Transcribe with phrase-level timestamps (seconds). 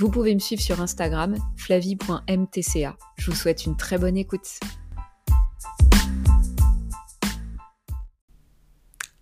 [0.00, 2.96] Vous pouvez me suivre sur Instagram, flavie.mtca.
[3.16, 4.60] Je vous souhaite une très bonne écoute.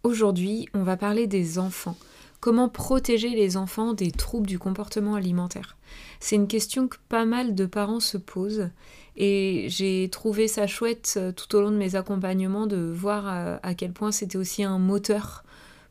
[0.02, 1.96] Aujourd'hui, on va parler des enfants.
[2.40, 5.78] Comment protéger les enfants des troubles du comportement alimentaire?
[6.20, 8.68] C'est une question que pas mal de parents se posent
[9.16, 13.56] et j'ai trouvé ça chouette euh, tout au long de mes accompagnements de voir euh,
[13.62, 15.42] à, quel point c'était aussi un moteur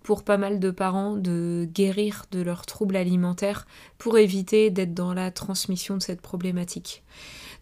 [0.05, 3.65] pour pas mal de parents de guérir de leurs troubles alimentaires
[3.97, 7.03] pour éviter d'être dans la transmission de cette problématique.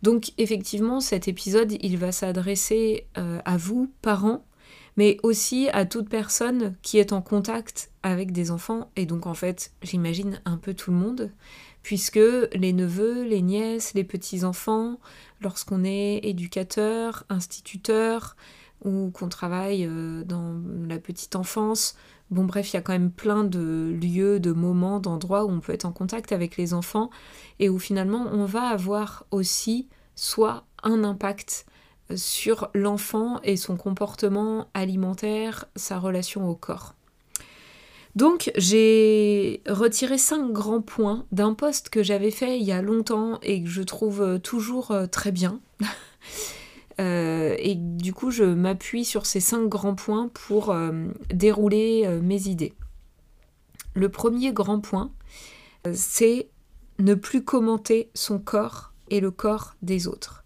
[0.01, 4.45] Donc effectivement, cet épisode, il va s'adresser euh, à vous, parents,
[4.97, 9.33] mais aussi à toute personne qui est en contact avec des enfants, et donc en
[9.33, 11.31] fait, j'imagine un peu tout le monde,
[11.81, 12.19] puisque
[12.53, 14.99] les neveux, les nièces, les petits-enfants,
[15.39, 18.35] lorsqu'on est éducateur, instituteur,
[18.83, 21.95] ou qu'on travaille euh, dans la petite enfance,
[22.33, 25.59] Bon bref, il y a quand même plein de lieux, de moments, d'endroits où on
[25.59, 27.11] peut être en contact avec les enfants
[27.59, 31.67] et où finalement on va avoir aussi soit un impact
[32.09, 36.95] euh, sur l'enfant et son comportement alimentaire, sa relation au corps.
[38.15, 43.39] Donc j'ai retiré cinq grands points d'un poste que j'avais fait il y a longtemps
[43.43, 45.59] et que je trouve euh, toujours euh, très bien.
[46.99, 52.21] Euh, et du coup, je m'appuie sur ces cinq grands points pour euh, dérouler euh,
[52.21, 52.73] mes idées.
[53.95, 55.11] Le premier grand point,
[55.93, 56.49] c'est
[56.99, 60.43] ne plus commenter son corps et le corps des autres.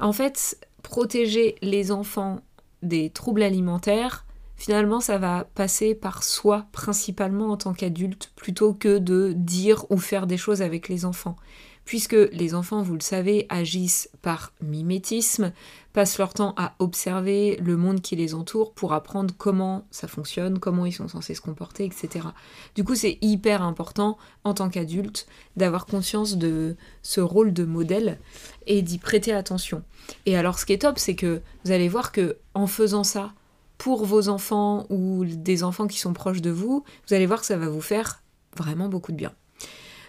[0.00, 2.40] En fait, protéger les enfants
[2.82, 8.98] des troubles alimentaires, finalement, ça va passer par soi principalement en tant qu'adulte, plutôt que
[8.98, 11.36] de dire ou faire des choses avec les enfants
[11.84, 15.52] puisque les enfants, vous le savez, agissent par mimétisme,
[15.92, 20.58] passent leur temps à observer le monde qui les entoure pour apprendre comment ça fonctionne,
[20.58, 22.28] comment ils sont censés se comporter, etc.
[22.74, 28.18] Du coup, c'est hyper important en tant qu'adulte d'avoir conscience de ce rôle de modèle
[28.66, 29.82] et d'y prêter attention.
[30.26, 33.32] Et alors, ce qui est top, c'est que vous allez voir que en faisant ça
[33.78, 37.46] pour vos enfants ou des enfants qui sont proches de vous, vous allez voir que
[37.46, 38.22] ça va vous faire
[38.56, 39.32] vraiment beaucoup de bien.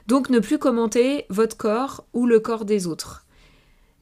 [0.07, 3.25] Donc ne plus commenter votre corps ou le corps des autres.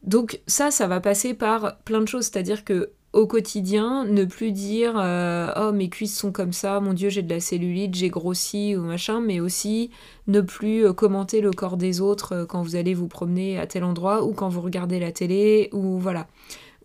[0.04, 4.52] Donc ça, ça va passer par plein de choses, c'est-à-dire que au quotidien, ne plus
[4.52, 8.10] dire euh, oh mes cuisses sont comme ça, mon dieu j'ai de la cellulite, j'ai
[8.10, 9.92] grossi ou machin, mais aussi
[10.26, 13.68] ne plus euh, commenter le corps des autres euh, quand vous allez vous promener à
[13.68, 16.28] tel endroit ou quand vous regardez la télé ou voilà,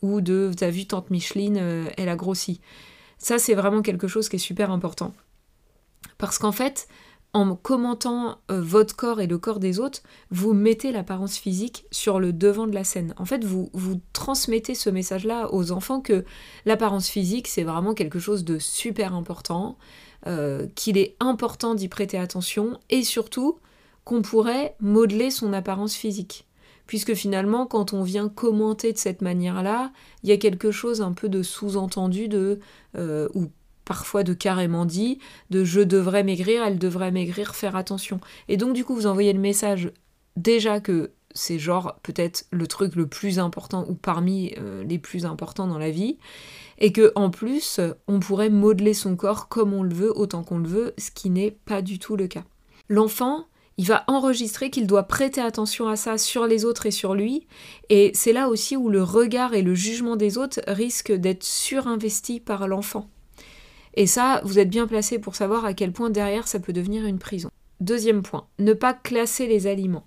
[0.03, 2.61] ou de t'as vu tante Micheline, elle a grossi.
[3.17, 5.15] Ça c'est vraiment quelque chose qui est super important
[6.19, 6.89] parce qu'en fait
[7.39, 12.19] en commentant euh, votre corps et le corps des autres, vous mettez l'apparence physique sur
[12.19, 13.15] le devant de la scène.
[13.17, 16.25] En fait, vous, vous transmettez ce message-là aux enfants que
[16.67, 19.79] l'apparence physique, c'est vraiment quelque chose de super important,
[20.27, 23.59] euh, qu'il est important d'y prêter attention, et surtout
[24.05, 26.45] qu'on pourrait modeler son apparence physique.
[26.87, 31.13] Puisque finalement, quand on vient commenter de cette manière-là, il y a quelque chose un
[31.13, 32.59] peu de sous-entendu de
[32.97, 33.49] euh, ou
[33.89, 35.19] parfois de carrément dit,
[35.49, 38.21] de je devrais maigrir, elle devrait maigrir, faire attention.
[38.49, 39.91] Et donc du coup vous envoyez le message
[40.37, 45.25] déjà que c'est genre peut-être le truc le plus important ou parmi euh, les plus
[45.25, 46.19] importants dans la vie
[46.79, 50.59] et que en plus on pourrait modeler son corps comme on le veut autant qu'on
[50.59, 52.45] le veut ce qui n'est pas du tout le cas.
[52.91, 53.47] L'enfant
[53.79, 57.47] il va enregistrer qu'il doit prêter attention à ça sur les autres et sur lui.
[57.89, 62.41] Et c'est là aussi où le regard et le jugement des autres risquent d'être surinvestis
[62.41, 63.09] par l'enfant.
[63.99, 67.05] Et ça, vous êtes bien placé pour savoir à quel point derrière ça peut devenir
[67.05, 67.51] une prison.
[67.81, 70.07] Deuxième point, ne pas classer les aliments.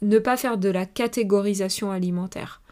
[0.00, 2.62] Ne pas faire de la catégorisation alimentaire.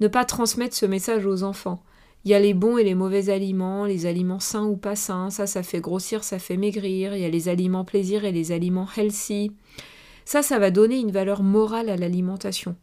[0.00, 1.82] Ne pas transmettre ce message aux enfants.
[2.24, 5.28] Il y a les bons et les mauvais aliments, les aliments sains ou pas sains,
[5.28, 8.52] ça ça fait grossir, ça fait maigrir, il y a les aliments plaisir et les
[8.52, 9.52] aliments healthy.
[10.24, 12.76] Ça, ça va donner une valeur morale à l'alimentation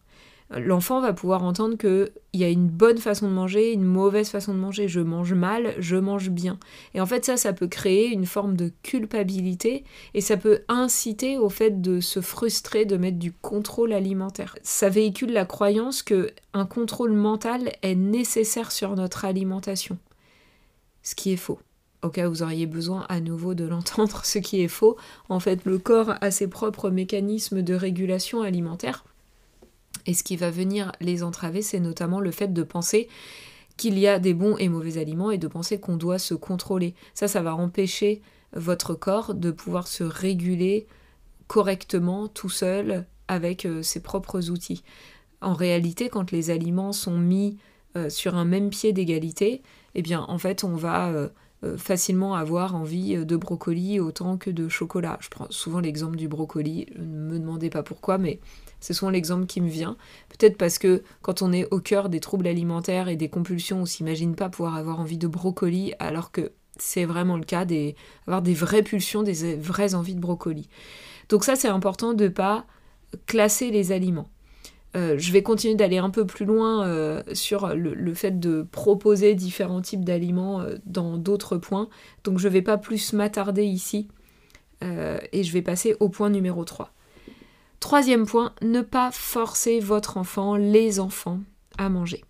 [0.49, 4.53] l'enfant va pouvoir entendre qu'il y a une bonne façon de manger, une mauvaise façon
[4.53, 4.87] de manger.
[4.87, 6.59] Je mange mal, je mange bien.
[6.93, 11.37] Et en fait, ça, ça peut créer une forme de culpabilité et ça peut inciter
[11.37, 14.55] au fait de se frustrer, de mettre du contrôle alimentaire.
[14.63, 19.97] Ça véhicule la croyance que un contrôle mental est nécessaire sur notre alimentation.
[21.01, 21.59] Ce qui est faux.
[22.03, 24.97] au cas où vous auriez besoin à nouveau de l'entendre, ce qui est faux.
[25.29, 29.05] En fait, le corps a ses propres mécanismes de régulation alimentaire.
[30.05, 33.07] Et ce qui va venir les entraver, c'est notamment le fait de penser
[33.77, 36.93] qu'il y a des bons et mauvais aliments et de penser qu'on doit se contrôler.
[37.13, 38.21] Ça, ça va empêcher
[38.55, 40.85] votre corps de pouvoir se réguler
[41.47, 44.83] correctement tout seul avec euh, ses propres outils.
[45.41, 47.57] En réalité, quand les aliments sont mis
[47.95, 49.61] euh, sur un même pied d'égalité,
[49.95, 51.29] eh bien, en fait, on va euh,
[51.77, 55.17] facilement avoir envie de brocoli autant que de chocolat.
[55.21, 58.39] Je prends souvent l'exemple du brocoli, ne me demandez pas pourquoi, mais
[58.83, 59.95] c'est souvent l'exemple qui me vient.
[60.27, 63.85] Peut-être parce que quand on est au cœur des troubles alimentaires et des compulsions, on
[63.85, 68.53] s'imagine pas pouvoir avoir envie de brocoli, alors que c'est vraiment le cas, d'avoir des
[68.53, 70.67] vraies pulsions, des vraies envies de brocoli.
[71.29, 72.65] Donc ça, c'est important de ne pas
[73.25, 74.27] classer les aliments.
[74.97, 79.33] Euh, je vais continuer d'aller un peu plus loin euh, sur le, fait de proposer
[79.33, 81.87] différents types d'aliments euh, dans d'autres points.
[82.25, 84.09] Donc je ne vais pas plus m'attarder ici
[85.31, 86.93] et je vais passer au point numéro 3.
[87.83, 91.41] Troisième point, ne pas forcer votre enfant, les enfants,
[91.77, 92.23] à manger.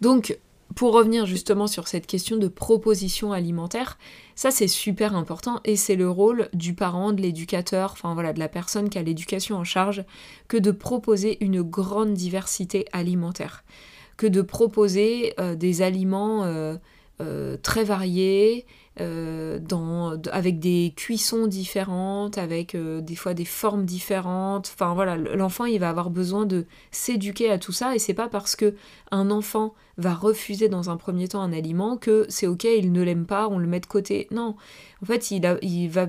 [0.00, 0.36] Donc
[0.74, 3.96] pour revenir justement sur cette question de proposition alimentaire,
[4.34, 8.40] ça c'est super important et c'est le rôle du parent, de l'éducateur, enfin voilà, de
[8.40, 10.04] la personne qui a l'éducation en charge,
[10.48, 13.62] que de proposer une grande diversité alimentaire,
[14.16, 16.74] que de proposer euh, des aliments euh,
[17.20, 18.66] euh, très variés
[19.00, 24.72] euh, dans, avec des cuissons différentes, avec euh, des fois des formes différentes.
[24.74, 28.28] Enfin voilà, l'enfant il va avoir besoin de s'éduquer à tout ça et c'est pas
[28.28, 28.74] parce que
[29.12, 33.02] un enfant va refuser dans un premier temps un aliment que c'est ok, il ne
[33.02, 34.26] l'aime pas, on le met de côté.
[34.32, 34.56] Non,
[35.00, 36.08] en fait il, il va,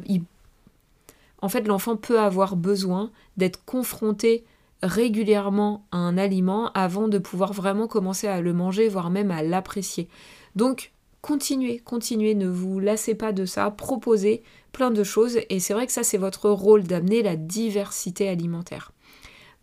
[1.43, 4.43] en fait l'enfant peut avoir besoin d'être confronté
[4.81, 9.43] régulièrement à un aliment avant de pouvoir vraiment commencer à le manger, voire même à
[9.43, 10.09] l'apprécier.
[10.55, 10.93] Donc
[11.25, 15.87] continuez, continuez, ne vous lassez pas de ça, proposez plein de choses et c'est vrai
[15.87, 18.91] que ça c'est votre rôle d'amener la diversité alimentaire.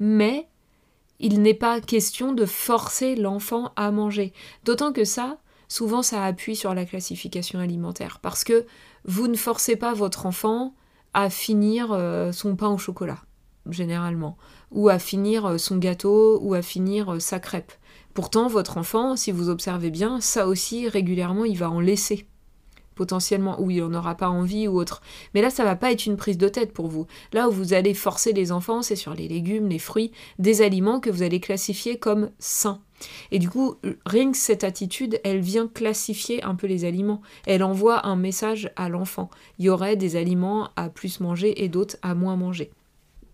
[0.01, 0.49] Mais
[1.21, 4.33] il n'est pas question de forcer l'enfant à manger.
[4.65, 5.39] D'autant que ça,
[5.69, 8.67] souvent ça appuie sur la classification alimentaire parce que
[9.05, 10.75] vous ne forcez pas votre enfant
[11.15, 13.19] à finir euh, son pain au chocolat,
[13.71, 14.37] généralement,
[14.73, 17.71] ou à finir euh, son gâteau, ou à finir euh, sa crêpe.
[18.15, 22.27] Pourtant, votre enfant, si vous observez bien, ça aussi, régulièrement, il va en laisser.
[22.95, 25.01] Potentiellement, ou il n'en aura pas envie ou autre.
[25.33, 27.07] Mais là, ça va pas être une prise de tête pour vous.
[27.33, 31.01] Là où vous allez forcer les enfants, c'est sur les légumes, les fruits, des aliments
[31.01, 32.83] que vous allez classifier comme sains.
[33.31, 37.23] Et du coup, rien cette attitude, elle vient classifier un peu les aliments.
[37.47, 39.31] Elle envoie un message à l'enfant.
[39.59, 42.71] Il y aurait des aliments à plus manger et d'autres à moins manger.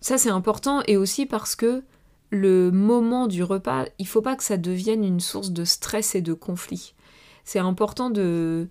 [0.00, 1.82] Ça, c'est important et aussi parce que
[2.30, 6.20] le moment du repas, il faut pas que ça devienne une source de stress et
[6.20, 6.94] de conflit.
[7.44, 8.69] C'est important de,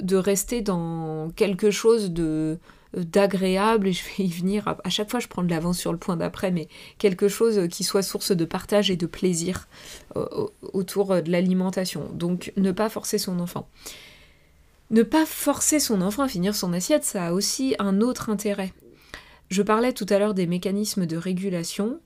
[0.00, 2.58] de rester dans quelque chose de
[2.96, 4.66] d'agréable et je vais y venir.
[4.82, 7.84] À chaque fois je prends de l'avance sur le point d'après mais quelque chose qui
[7.84, 9.68] soit source de partage et de plaisir
[10.72, 12.08] autour de l'alimentation.
[12.14, 13.68] Donc ne pas forcer son enfant.
[14.90, 18.72] Ne pas forcer son enfant à finir son assiette ça a aussi un autre intérêt.
[19.50, 22.00] Je parlais tout à l'heure des mécanismes de régulation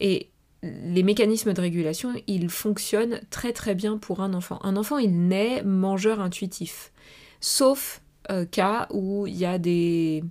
[0.00, 0.30] et
[0.62, 4.58] les mécanismes de régulation, ils fonctionnent très très bien pour un enfant.
[4.62, 6.92] Un enfant, il naît mangeur intuitif.
[7.40, 10.22] Sauf euh, cas où il y a des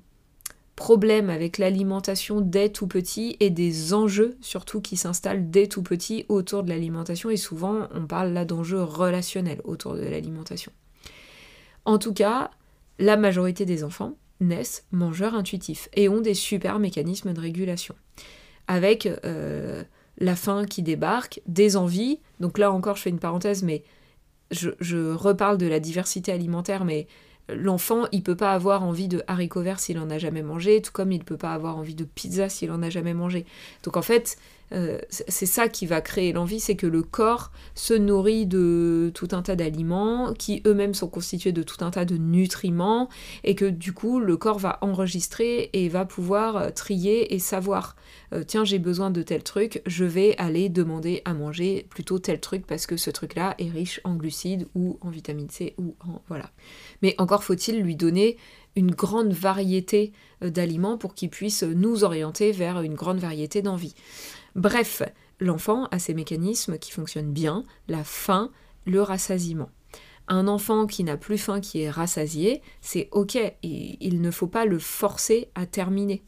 [0.75, 6.25] problèmes avec l'alimentation dès tout petit et des enjeux surtout qui s'installent dès tout petit
[6.29, 10.71] autour de l'alimentation et souvent on parle là d'enjeux relationnels autour de l'alimentation.
[11.83, 12.51] En tout cas,
[12.97, 17.95] la majorité des enfants naissent mangeurs intuitifs et ont des super mécanismes de régulation
[18.69, 19.83] avec euh,
[20.19, 22.19] la faim qui débarque, des envies.
[22.39, 23.83] Donc là encore, je fais une parenthèse, mais
[24.51, 27.07] je, reparle de la diversité alimentaire, mais
[27.49, 30.91] l'enfant, il peut pas avoir envie de haricots verts s'il en a jamais mangé, tout
[30.91, 33.45] comme il peut pas avoir envie de pizza s'il en a jamais mangé.
[33.83, 34.37] Donc en fait,
[34.71, 39.29] euh, c'est ça qui va créer l'envie, c'est que le corps se nourrit de tout
[39.31, 43.09] un tas d'aliments qui eux-mêmes sont constitués de tout un tas de nutriments
[43.43, 47.95] et que du coup le corps va enregistrer et va pouvoir euh, trier et savoir
[48.33, 52.39] euh, tiens j'ai besoin de tel truc, je vais aller demander à manger plutôt tel
[52.39, 56.21] truc parce que ce truc-là est riche en glucides ou en vitamine C ou en
[56.27, 56.51] voilà.
[57.01, 58.37] Mais encore faut-il lui donner
[58.75, 63.95] une grande variété d'aliments pour qu'il puisse nous orienter vers une grande variété d'envies.
[64.55, 65.01] Bref,
[65.39, 68.51] l'enfant a ses mécanismes qui fonctionnent bien, la faim,
[68.85, 69.69] le rassasiement.
[70.27, 74.65] Un enfant qui n'a plus faim, qui est rassasié, c'est ok, il ne faut pas
[74.65, 76.23] le forcer à terminer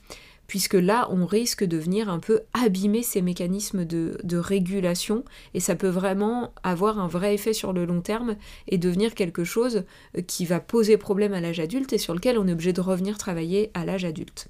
[0.52, 5.24] puisque là, on risque de venir un peu abîmer ces mécanismes de, de régulation,
[5.54, 8.36] et ça peut vraiment avoir un vrai effet sur le long terme
[8.68, 9.86] et devenir quelque chose
[10.18, 12.82] euh, qui va poser problème à l'âge adulte et sur lequel on est obligé de
[12.82, 14.50] revenir travailler à l'âge adulte.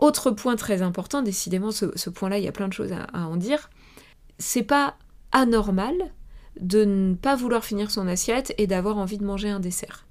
[0.00, 3.36] Autre point très important, décidément, ce, point-là, il y a plein de choses à, en
[3.36, 3.68] dire.
[4.38, 4.96] C'est pas
[5.30, 5.94] anormal
[6.58, 10.06] de ne pas vouloir finir son assiette et d'avoir envie de manger un dessert.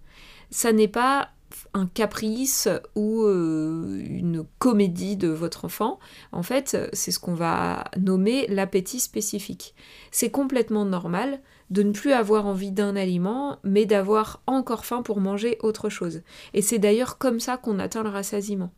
[0.52, 1.30] Ça n'est pas
[1.74, 6.00] un caprice ou euh, une comédie de votre enfant.
[6.32, 9.76] En fait, c'est ce qu'on va nommer l'appétit spécifique.
[10.12, 11.40] C'est complètement normal
[11.70, 16.22] de ne plus avoir envie d'un aliment, mais d'avoir encore faim pour manger autre chose.
[16.54, 18.72] Et c'est d'ailleurs comme ça qu'on atteint le rassasiement.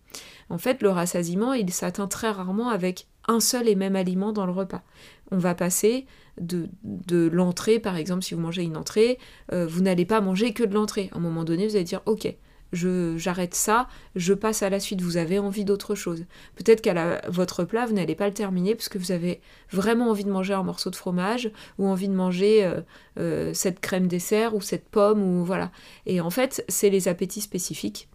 [0.49, 4.45] En fait, le rassasiement, il s'atteint très rarement avec un seul et même aliment dans
[4.45, 4.83] le repas.
[5.31, 6.05] On va passer
[6.39, 9.19] de, de l'entrée, par exemple, si vous mangez une entrée,
[9.53, 11.09] euh, vous n'allez pas manger que de l'entrée.
[11.13, 12.35] À un moment donné, vous allez dire, ok,
[12.73, 16.25] j'arrête ça, je passe à la suite, vous avez envie d'autre chose.
[16.55, 20.23] Peut-être qu'à votre plat, vous n'allez pas le terminer parce que vous avez vraiment envie
[20.23, 22.81] de manger un morceau de fromage ou envie de manger euh,
[23.19, 25.71] euh, cette crème dessert ou cette pomme ou voilà.
[26.05, 28.09] Et en fait, c'est les appétits spécifiques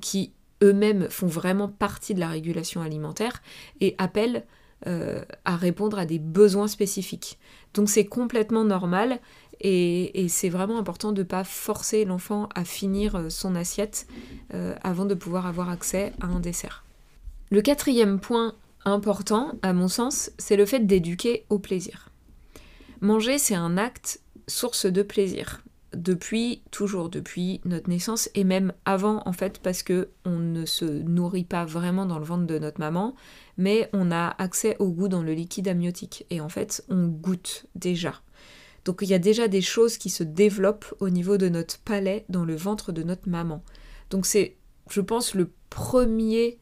[0.00, 3.42] qui eux-mêmes font vraiment partie de la régulation alimentaire
[3.80, 4.44] et appellent
[4.86, 7.38] euh, à répondre à des besoins spécifiques.
[7.72, 9.18] Donc c'est complètement normal
[9.60, 14.06] et, c'est vraiment important de ne pas forcer l'enfant à finir euh, son assiette
[14.52, 16.84] euh, avant de pouvoir avoir accès à un dessert.
[17.50, 22.10] Le quatrième point important, à mon sens, c'est le fait d'éduquer au plaisir.
[23.00, 25.62] Manger, c'est un acte source de plaisir
[25.96, 30.84] depuis toujours, depuis notre naissance et même avant en fait parce que on ne se
[30.84, 33.14] nourrit pas vraiment dans le ventre de notre maman,
[33.56, 37.66] mais on a accès au goût dans le liquide amniotique et en fait on goûte
[37.74, 38.20] déjà.
[38.84, 42.24] Donc il y a déjà des choses qui se développent au niveau de notre palais
[42.28, 43.62] dans le ventre de notre maman.
[44.10, 44.56] Donc c'est,
[44.90, 46.58] je pense, le premier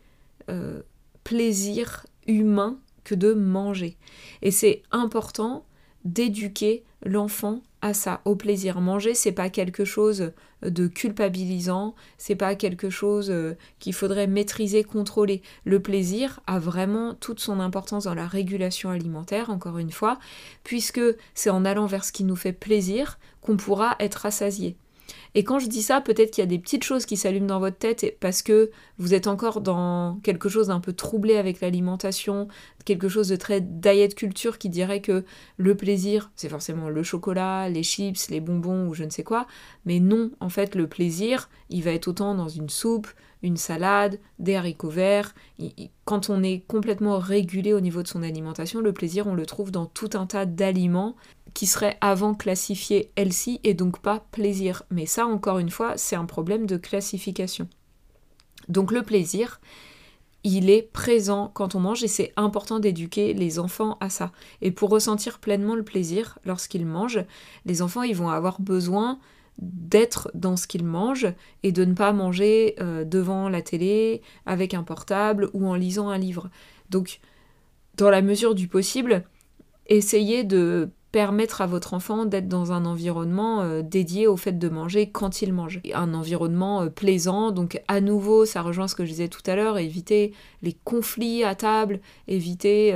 [0.48, 0.82] euh,
[1.24, 3.96] plaisir humain que de manger.
[4.42, 5.66] Et c'est important
[6.04, 8.80] d'éduquer l'enfant à ça, au plaisir.
[8.80, 14.84] Manger, c'est pas quelque chose de culpabilisant, c'est pas quelque chose euh, qu'il faudrait maîtriser,
[14.84, 15.42] contrôler.
[15.64, 20.18] Le plaisir a vraiment toute son importance dans la régulation alimentaire, encore une fois,
[20.62, 21.00] puisque
[21.34, 24.76] c'est en allant vers ce qui nous fait plaisir qu'on pourra être rassasié.
[25.34, 27.60] Et quand je dis ça, peut-être qu'il y a des petites choses qui s'allument dans
[27.60, 32.48] votre tête parce que vous êtes encore dans quelque chose d'un peu troublé avec l'alimentation,
[32.84, 35.24] quelque chose de très diet culture qui dirait que
[35.56, 39.46] le plaisir, c'est forcément le chocolat, les chips, les bonbons ou je ne sais quoi.
[39.86, 43.08] Mais non, en fait, le plaisir, il va être autant dans une soupe,
[43.42, 45.34] une salade, des haricots verts.
[46.04, 49.70] Quand on est complètement régulé au niveau de son alimentation, le plaisir, on le trouve
[49.70, 51.16] dans tout un tas d'aliments
[51.54, 54.82] qui seraient avant classifiés healthy et donc pas plaisir.
[54.90, 57.68] Mais ça, encore une fois, c'est un problème de classification.
[58.68, 59.60] Donc le plaisir,
[60.44, 64.32] il est présent quand on mange et c'est important d'éduquer les enfants à ça.
[64.60, 67.24] Et pour ressentir pleinement le plaisir lorsqu'ils mangent,
[67.64, 69.18] les enfants, ils vont avoir besoin
[69.58, 71.32] d'être dans ce qu'ils mangent
[71.62, 76.08] et de ne pas manger euh, devant la télé, avec un portable ou en lisant
[76.08, 76.50] un livre.
[76.90, 77.20] Donc,
[77.96, 79.24] dans la mesure du possible,
[79.86, 84.68] essayez de permettre à votre enfant d'être dans un environnement euh, dédié au fait de
[84.68, 85.80] manger quand il mange.
[85.94, 89.54] Un environnement euh, plaisant, donc à nouveau, ça rejoint ce que je disais tout à
[89.54, 92.92] l'heure, éviter les conflits à table, éviter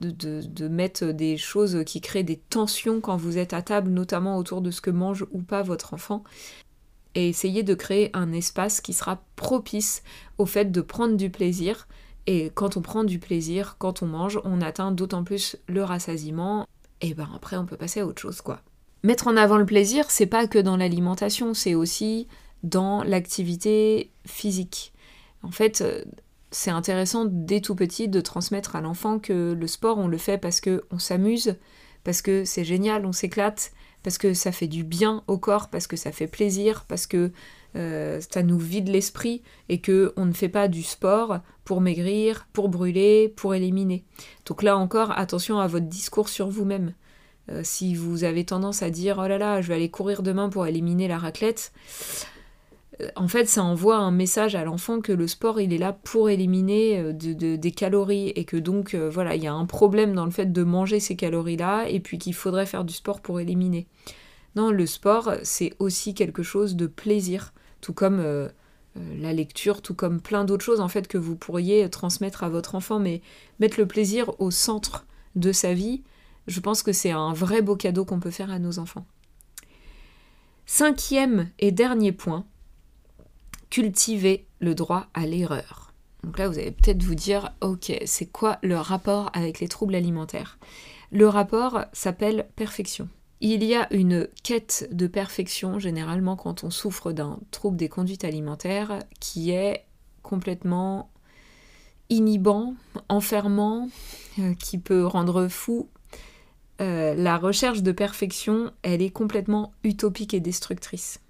[0.00, 4.60] de, mettre des choses qui créent des tensions quand vous êtes à table, notamment autour
[4.60, 6.24] de ce que mange ou pas votre enfant.
[7.14, 10.02] Et essayer de créer un espace qui sera propice
[10.36, 11.88] au fait de prendre du plaisir.
[12.26, 16.66] Et quand on prend du plaisir, quand on mange, on atteint d'autant plus le rassasiement.
[17.00, 18.60] Et ben après, on peut passer à autre chose, quoi.
[19.04, 22.26] Mettre en avant le plaisir, c'est pas que dans l'alimentation, c'est aussi
[22.64, 24.92] dans l'activité physique.
[25.42, 25.84] En fait,
[26.50, 30.38] c'est intéressant dès tout petit de transmettre à l'enfant que le sport, on le fait
[30.38, 31.56] parce que on s'amuse,
[32.04, 35.86] parce que c'est génial, on s'éclate, parce que ça fait du bien au corps, parce
[35.86, 37.30] que ça fait plaisir, parce que
[37.78, 42.46] euh, ça nous vide l'esprit et que on ne fait pas du sport pour maigrir,
[42.52, 44.04] pour brûler, pour éliminer.
[44.46, 46.92] Donc là encore, attention à votre discours sur vous-même.
[47.50, 50.48] Euh, si vous avez tendance à dire oh là là, je vais aller courir demain
[50.48, 51.72] pour éliminer la raclette,
[53.14, 56.30] en fait, ça envoie un message à l'enfant que le sport, il est là pour
[56.30, 60.24] éliminer euh, des calories et que donc, euh, voilà, il y a un problème dans
[60.24, 63.86] le fait de manger ces calories-là et puis qu'il faudrait faire du sport pour éliminer.
[64.56, 68.48] Non, le sport, c'est aussi quelque chose de plaisir, tout comme euh,
[69.18, 72.74] la lecture, tout comme plein d'autres choses en fait que vous pourriez transmettre à votre
[72.74, 73.22] enfant, mais
[73.60, 75.06] mettre le plaisir au centre
[75.36, 76.02] de sa vie,
[76.46, 79.06] je pense que c'est un vrai beau cadeau qu'on peut faire à nos enfants.
[80.66, 82.44] Cinquième et dernier point,
[83.70, 85.92] cultiver le droit à l'erreur.
[86.24, 89.94] Donc là, vous allez peut-être vous dire, ok, c'est quoi le rapport avec les troubles
[89.94, 90.58] alimentaires?
[91.10, 93.08] Le rapport s'appelle perfection.
[93.40, 98.24] Il y a une quête de perfection, généralement quand on souffre d'un trouble des conduites
[98.24, 99.84] alimentaires, qui est
[100.22, 101.10] complètement
[102.10, 102.74] inhibant,
[103.08, 103.88] enfermant,
[104.40, 105.88] euh, qui peut rendre fou.
[106.80, 111.20] Euh, la recherche de perfection, elle est complètement utopique et destructrice.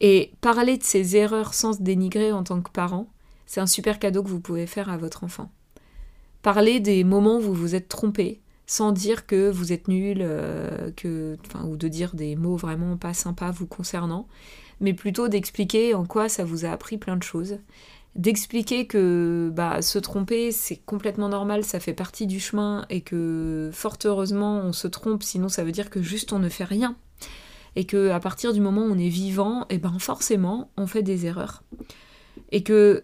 [0.00, 3.06] Et parler de ses erreurs sans se dénigrer en tant que parent,
[3.46, 5.50] c'est un super cadeau que vous pouvez faire à votre enfant.
[6.42, 8.40] Parler des moments où vous vous êtes trompé,
[8.70, 13.14] sans dire que vous êtes nul, euh, que, ou de dire des mots vraiment pas
[13.14, 14.28] sympas vous concernant,
[14.78, 17.58] mais plutôt d'expliquer en quoi ça vous a appris plein de choses,
[18.14, 23.70] d'expliquer que bah, se tromper c'est complètement normal, ça fait partie du chemin et que
[23.72, 26.94] fort heureusement on se trompe, sinon ça veut dire que juste on ne fait rien.
[27.74, 30.86] Et que à partir du moment où on est vivant, et eh ben forcément on
[30.86, 31.64] fait des erreurs.
[32.52, 33.02] Et que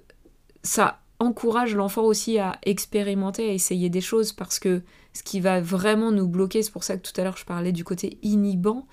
[0.63, 4.83] ça encourage l'enfant aussi à expérimenter, à essayer des choses parce que
[5.17, 7.73] ce qui va vraiment nous bloquer, c'est pour ça que tout à l'heure je parlais
[7.73, 8.87] du côté inhibant,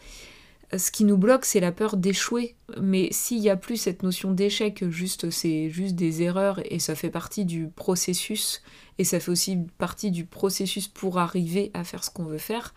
[0.75, 2.55] ce qui nous bloque c'est la peur d'échouer.
[2.81, 6.95] Mais s'il n'y a plus cette notion d'échec, juste c'est juste des erreurs et ça
[6.95, 8.61] fait partie du processus
[8.97, 12.73] et ça fait aussi partie du processus pour arriver à faire ce qu'on veut faire,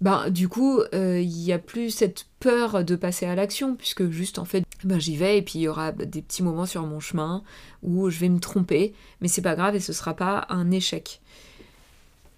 [0.00, 4.10] ben, du coup, euh, il n'y a plus cette peur de passer à l'action, puisque
[4.10, 6.82] juste en fait, ben, j'y vais et puis il y aura des petits moments sur
[6.86, 7.42] mon chemin
[7.82, 11.20] où je vais me tromper, mais c'est pas grave et ce sera pas un échec.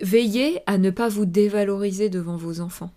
[0.00, 2.92] Veillez à ne pas vous dévaloriser devant vos enfants.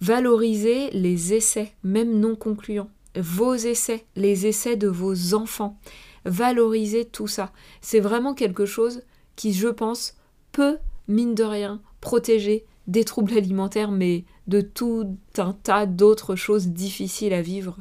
[0.00, 2.90] Valorisez les essais, même non concluants.
[3.16, 5.78] Vos essais, les essais de vos enfants.
[6.24, 7.52] Valorisez tout ça.
[7.80, 9.02] C'est vraiment quelque chose
[9.36, 10.16] qui, je pense,
[10.52, 10.78] peut,
[11.08, 17.34] mine de rien, protéger des troubles alimentaires, mais de tout un tas d'autres choses difficiles
[17.34, 17.78] à vivre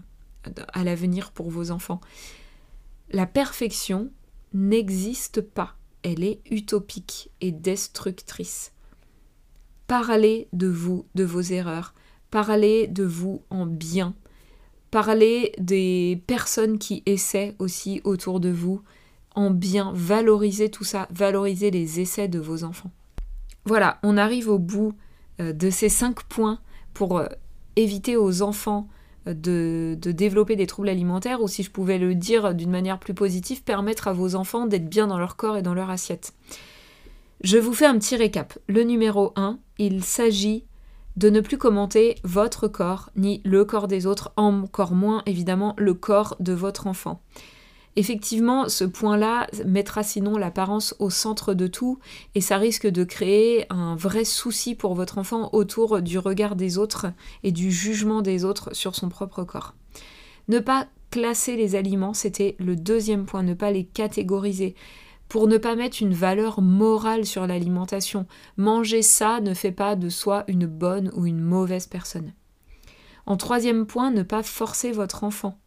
[0.73, 1.99] à l'avenir pour vos enfants.
[3.11, 4.09] La perfection
[4.53, 8.73] n'existe pas, elle est utopique et destructrice.
[9.87, 11.93] Parlez de vous, de vos erreurs,
[12.29, 14.13] parlez de vous en bien,
[14.91, 18.81] parlez des personnes qui essaient aussi autour de vous
[19.35, 22.91] en bien, valorisez tout ça, valorisez les essais de vos enfants.
[23.65, 24.93] Voilà, on arrive au bout
[25.39, 26.59] euh, de ces cinq points
[26.93, 27.27] pour euh,
[27.75, 28.89] éviter aux enfants
[29.33, 33.63] de, développer des troubles alimentaires, ou si je pouvais le dire d'une manière plus positive,
[33.63, 36.33] permettre à vos enfants d'être bien dans leur corps et dans leur assiette.
[37.41, 38.57] Je vous fais un petit récap.
[38.67, 40.65] Le numéro 1, il s'agit
[41.15, 45.93] de ne plus commenter votre corps, ni le corps des autres, encore moins évidemment le
[45.93, 47.21] corps de votre enfant.
[47.95, 51.99] Effectivement, ce point-là mettra sinon l'apparence au centre de tout
[52.35, 56.77] et ça risque de créer un vrai souci pour votre enfant autour du regard des
[56.77, 57.07] autres
[57.43, 59.73] et du jugement des autres sur son propre corps.
[60.47, 64.75] Ne pas classer les aliments, c'était le deuxième point, ne pas les catégoriser
[65.27, 68.25] pour ne pas mettre une valeur morale sur l'alimentation.
[68.57, 72.33] Manger ça ne fait pas de soi une bonne ou une mauvaise personne.
[73.27, 75.59] En troisième point, ne pas forcer votre enfant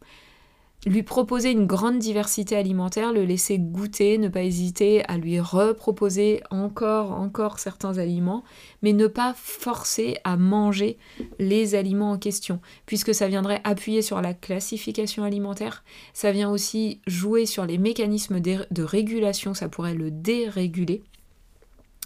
[0.85, 6.41] lui proposer une grande diversité alimentaire, le laisser goûter, ne pas hésiter à lui reproposer
[6.49, 8.43] encore, encore certains aliments,
[8.81, 10.97] mais ne pas forcer à manger
[11.39, 16.99] les aliments en question, puisque ça viendrait appuyer sur la classification alimentaire, ça vient aussi
[17.07, 21.01] jouer sur les mécanismes de régulation, ça pourrait le déréguler,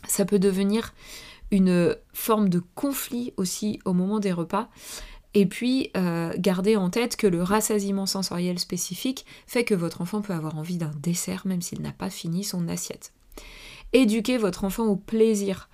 [0.07, 0.93] ça peut devenir
[1.51, 4.69] une forme de conflit aussi au moment des repas.
[5.39, 10.23] Et puis, euh, gardez en tête que le rassasiement sensoriel spécifique fait que votre enfant
[10.23, 13.13] peut avoir envie d'un dessert même s'il n'a pas fini son assiette.
[13.93, 15.69] Éduquez votre enfant au plaisir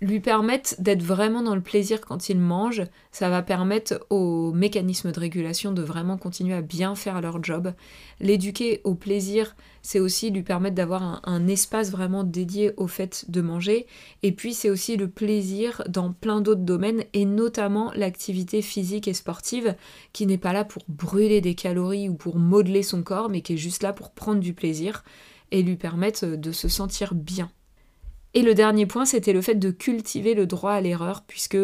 [0.00, 2.82] lui permettre d'être vraiment dans le plaisir quand il mange,
[3.12, 7.74] ça va permettre aux mécanismes de régulation de vraiment continuer à bien faire leur job.
[8.18, 13.42] L'éduquer au plaisir, c'est aussi lui permettre d'avoir un, espace vraiment dédié au fait de
[13.42, 13.86] manger.
[14.22, 19.14] Et puis c'est aussi le plaisir dans plein d'autres domaines, et notamment l'activité physique et
[19.14, 19.74] sportive,
[20.14, 23.54] qui n'est pas là pour brûler des calories ou pour modeler son corps, mais qui
[23.54, 25.04] est juste là pour prendre du plaisir
[25.50, 27.50] et lui permettre de se sentir bien.
[28.34, 31.58] Et le dernier point, c'était le fait de cultiver le droit à l'erreur, puisque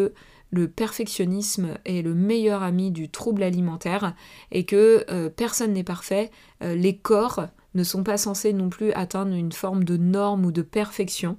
[0.51, 4.15] le perfectionnisme est le meilleur ami du trouble alimentaire
[4.51, 6.31] et que euh, personne n'est parfait.
[6.63, 10.51] Euh, les corps ne sont pas censés non plus atteindre une forme de norme ou
[10.51, 11.37] de perfection.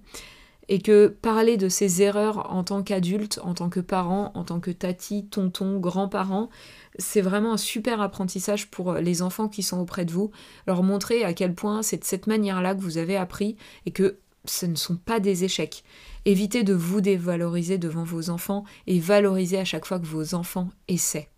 [0.70, 4.60] Et que parler de ces erreurs en tant qu'adulte, en tant que parent, en tant
[4.60, 6.50] que tati, tonton, grand-parent,
[6.98, 10.30] c'est vraiment un super apprentissage pour les enfants qui sont auprès de vous.
[10.66, 14.18] Leur montrer à quel point c'est de cette manière-là que vous avez appris et que
[14.50, 15.84] ce ne sont pas des échecs.
[16.24, 20.68] Évitez de vous dévaloriser devant vos enfants et valorisez à chaque fois que vos enfants
[20.88, 21.28] essaient.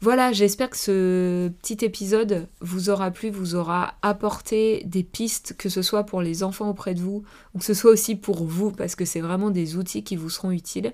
[0.00, 5.68] Voilà, j'espère que ce petit épisode vous aura plu, vous aura apporté des pistes, que
[5.68, 7.22] ce soit pour les enfants auprès de vous,
[7.54, 10.28] ou que ce soit aussi pour vous, parce que c'est vraiment des outils qui vous
[10.28, 10.92] seront utiles.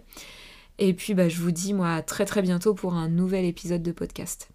[0.79, 3.83] Et puis bah, je vous dis moi à très très bientôt pour un nouvel épisode
[3.83, 4.51] de podcast.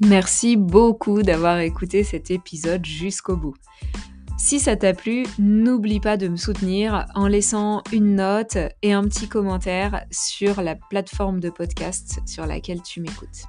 [0.00, 3.54] Merci beaucoup d'avoir écouté cet épisode jusqu'au bout.
[4.36, 9.04] Si ça t'a plu, n'oublie pas de me soutenir en laissant une note et un
[9.04, 13.44] petit commentaire sur la plateforme de podcast sur laquelle tu m'écoutes.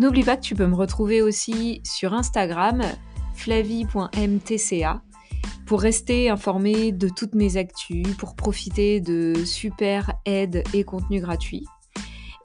[0.00, 2.82] N'oublie pas que tu peux me retrouver aussi sur Instagram,
[3.34, 5.02] flavie.mtca,
[5.66, 11.66] pour rester informé de toutes mes actus, pour profiter de super aides et contenus gratuits.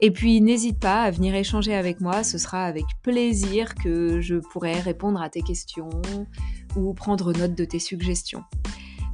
[0.00, 4.36] Et puis n'hésite pas à venir échanger avec moi, ce sera avec plaisir que je
[4.36, 5.90] pourrai répondre à tes questions
[6.76, 8.44] ou prendre note de tes suggestions.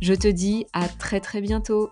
[0.01, 1.90] Je te dis à très très bientôt